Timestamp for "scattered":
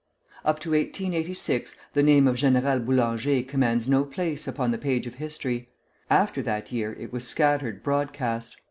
7.27-7.83